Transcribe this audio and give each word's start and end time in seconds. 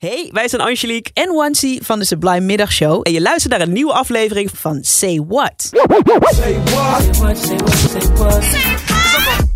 Hey, 0.00 0.28
wij 0.32 0.48
zijn 0.48 0.62
Angelique 0.62 1.10
en 1.14 1.34
Wansi 1.34 1.78
van 1.82 1.98
de 1.98 2.04
Sublime 2.04 2.40
Middagshow. 2.40 3.00
en 3.02 3.12
je 3.12 3.20
luistert 3.20 3.52
naar 3.52 3.60
een 3.60 3.72
nieuwe 3.72 3.92
aflevering 3.92 4.50
Van 4.54 4.78
Say 4.82 5.22
What. 5.28 5.52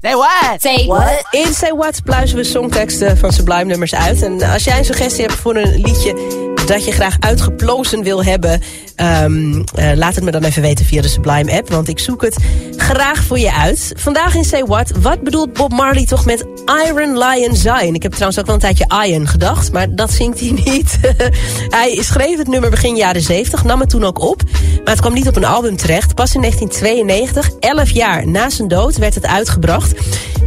Say 0.00 0.14
what? 0.14 0.60
Say 0.60 0.86
what? 0.86 1.26
In 1.30 1.54
Say 1.54 1.72
What 1.72 2.02
pluizen 2.04 2.36
we 2.36 2.44
songteksten 2.44 3.18
van 3.18 3.32
Sublime 3.32 3.64
nummers 3.64 3.94
uit. 3.94 4.22
En 4.22 4.42
als 4.42 4.64
jij 4.64 4.78
een 4.78 4.84
suggestie 4.84 5.24
hebt 5.24 5.38
voor 5.38 5.56
een 5.56 5.80
liedje 5.80 6.40
dat 6.66 6.84
je 6.84 6.92
graag 6.92 7.16
uitgeplozen 7.20 8.02
wil 8.02 8.24
hebben... 8.24 8.60
ehm, 8.96 9.62
eh, 9.74 9.92
laat 9.94 10.14
het 10.14 10.24
me 10.24 10.30
dan 10.30 10.44
even 10.44 10.62
weten 10.62 10.84
via 10.84 11.02
de 11.02 11.08
Sublime 11.08 11.52
app, 11.52 11.68
want 11.68 11.88
ik 11.88 11.98
zoek 11.98 12.22
het 12.22 12.36
graag 12.76 13.24
voor 13.24 13.38
je 13.38 13.52
uit. 13.52 13.92
Vandaag 13.96 14.34
in 14.34 14.44
Say 14.44 14.64
What, 14.64 14.90
wat 15.00 15.22
bedoelt 15.22 15.52
Bob 15.52 15.72
Marley 15.72 16.04
toch 16.04 16.24
met 16.24 16.46
Iron 16.86 17.18
Lion 17.18 17.56
Zion? 17.56 17.94
Ik 17.94 18.02
heb 18.02 18.12
trouwens 18.12 18.38
ook 18.38 18.46
wel 18.46 18.54
een 18.54 18.60
tijdje 18.60 19.06
Iron 19.06 19.26
gedacht, 19.26 19.72
maar 19.72 19.94
dat 19.94 20.10
zingt 20.10 20.40
hij 20.40 20.50
niet. 20.64 20.98
hij 21.78 21.98
schreef 22.02 22.38
het 22.38 22.48
nummer 22.48 22.70
begin 22.70 22.96
jaren 22.96 23.22
70, 23.22 23.64
nam 23.64 23.80
het 23.80 23.90
toen 23.90 24.04
ook 24.04 24.20
op... 24.20 24.42
maar 24.52 24.92
het 24.92 25.00
kwam 25.00 25.14
niet 25.14 25.28
op 25.28 25.36
een 25.36 25.44
album 25.44 25.76
terecht. 25.76 26.14
Pas 26.14 26.34
in 26.34 26.40
1992, 26.40 27.50
11 27.60 27.90
jaar 27.90 28.26
na 28.26 28.50
zijn 28.50 28.68
dood, 28.68 28.96
werd 28.96 29.14
het 29.14 29.26
uitgebracht... 29.26 29.94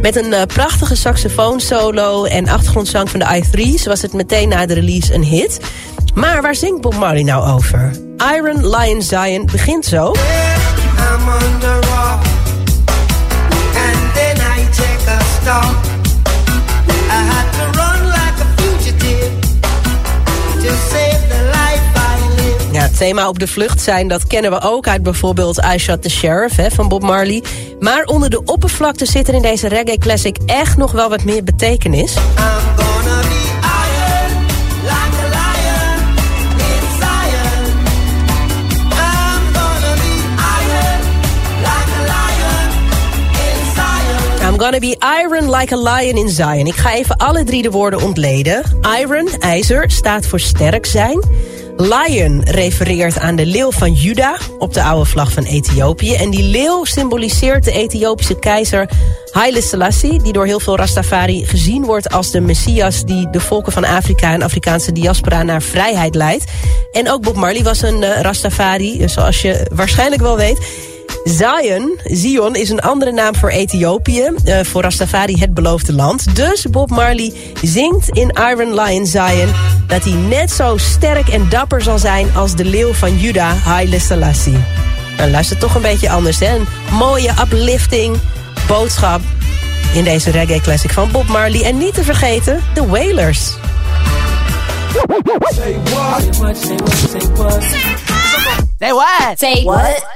Met 0.00 0.16
een 0.16 0.32
eh, 0.32 0.42
prachtige 0.46 0.96
saxofoonsolo 0.96 2.24
en 2.24 2.48
achtergrondzang 2.48 3.10
van 3.10 3.20
de 3.20 3.42
i3's... 3.42 3.86
was 3.86 4.02
het 4.02 4.12
meteen 4.12 4.48
na 4.48 4.66
de 4.66 4.74
release 4.74 5.14
een 5.14 5.24
hit. 5.24 5.60
Maar 6.14 6.42
waar 6.42 6.54
zingt 6.54 6.80
Bob 6.80 6.94
Marley 6.94 7.22
nou 7.22 7.52
over? 7.54 7.90
Iron 8.34 8.68
Lion 8.68 9.02
Zion 9.02 9.46
begint 9.52 9.84
zo... 9.84 10.12
thema 22.96 23.28
op 23.28 23.38
de 23.38 23.46
vlucht 23.46 23.80
zijn, 23.80 24.08
dat 24.08 24.26
kennen 24.26 24.50
we 24.50 24.60
ook 24.60 24.88
uit 24.88 25.02
bijvoorbeeld 25.02 25.64
I 25.74 25.78
Shot 25.78 26.02
the 26.02 26.10
Sheriff 26.10 26.56
hè, 26.56 26.70
van 26.70 26.88
Bob 26.88 27.02
Marley. 27.02 27.42
Maar 27.80 28.04
onder 28.04 28.30
de 28.30 28.44
oppervlakte 28.44 29.06
zit 29.06 29.28
er 29.28 29.34
in 29.34 29.42
deze 29.42 29.68
reggae 29.68 29.98
classic 29.98 30.36
echt 30.46 30.76
nog 30.76 30.92
wel 30.92 31.08
wat 31.08 31.24
meer 31.24 31.44
betekenis. 31.44 32.14
I'm 44.56 44.58
gonna 44.58 44.78
be 44.78 44.96
iron 45.00 45.50
like 45.50 45.74
a 45.74 45.76
lion 45.76 46.16
in 46.16 46.28
Zion. 46.28 46.66
Ik 46.66 46.76
ga 46.76 46.94
even 46.94 47.16
alle 47.16 47.44
drie 47.44 47.62
de 47.62 47.70
woorden 47.70 48.02
ontleden. 48.02 48.62
Iron, 49.00 49.28
ijzer, 49.40 49.90
staat 49.90 50.26
voor 50.26 50.40
sterk 50.40 50.86
zijn. 50.86 51.20
Lion 51.76 52.42
refereert 52.44 53.18
aan 53.18 53.36
de 53.36 53.46
leeuw 53.46 53.70
van 53.70 53.92
Juda 53.92 54.38
op 54.58 54.74
de 54.74 54.82
oude 54.82 55.04
vlag 55.04 55.32
van 55.32 55.42
Ethiopië. 55.42 56.14
En 56.14 56.30
die 56.30 56.42
leeuw 56.42 56.84
symboliseert 56.84 57.64
de 57.64 57.72
Ethiopische 57.72 58.38
keizer 58.38 58.88
Haile 59.30 59.62
Selassie... 59.62 60.22
die 60.22 60.32
door 60.32 60.46
heel 60.46 60.60
veel 60.60 60.76
Rastafari 60.76 61.46
gezien 61.46 61.84
wordt 61.84 62.10
als 62.10 62.30
de 62.30 62.40
Messias... 62.40 63.04
die 63.04 63.30
de 63.30 63.40
volken 63.40 63.72
van 63.72 63.84
Afrika 63.84 64.32
en 64.32 64.42
Afrikaanse 64.42 64.92
diaspora 64.92 65.42
naar 65.42 65.62
vrijheid 65.62 66.14
leidt. 66.14 66.44
En 66.92 67.10
ook 67.10 67.22
Bob 67.22 67.36
Marley 67.36 67.62
was 67.62 67.82
een 67.82 68.02
eh, 68.02 68.20
Rastafari, 68.20 69.08
zoals 69.08 69.42
je 69.42 69.66
waarschijnlijk 69.74 70.22
wel 70.22 70.36
weet... 70.36 70.58
Zion, 71.26 71.98
Zion 72.04 72.54
is 72.54 72.70
een 72.70 72.80
andere 72.80 73.12
naam 73.12 73.34
voor 73.34 73.48
Ethiopië, 73.48 74.30
eh, 74.44 74.60
voor 74.64 74.82
Rastafari 74.82 75.38
het 75.38 75.54
beloofde 75.54 75.92
land. 75.92 76.36
Dus 76.36 76.62
Bob 76.62 76.90
Marley 76.90 77.32
zingt 77.62 78.08
in 78.08 78.30
Iron 78.50 78.80
Lion 78.80 79.06
Zion 79.06 79.52
dat 79.86 80.04
hij 80.04 80.12
net 80.12 80.50
zo 80.50 80.76
sterk 80.76 81.28
en 81.28 81.48
dapper 81.48 81.82
zal 81.82 81.98
zijn 81.98 82.36
als 82.36 82.56
de 82.56 82.64
leeuw 82.64 82.92
van 82.92 83.18
Juda, 83.18 83.54
Haile 83.54 83.98
Selassie. 83.98 84.58
Nou, 85.16 85.30
luister 85.30 85.58
toch 85.58 85.74
een 85.74 85.82
beetje 85.82 86.10
anders, 86.10 86.38
hè? 86.38 86.54
Een 86.54 86.66
mooie 86.90 87.30
uplifting 87.40 88.16
boodschap 88.66 89.20
in 89.94 90.04
deze 90.04 90.30
reggae 90.30 90.60
classic 90.60 90.90
van 90.90 91.10
Bob 91.10 91.28
Marley. 91.28 91.62
En 91.62 91.78
niet 91.78 91.94
te 91.94 92.04
vergeten, 92.04 92.62
de 92.74 92.86
Wailers. 92.86 93.56
Say 98.78 98.92
what? 98.92 99.38
Say 99.38 99.64
what? 99.64 100.15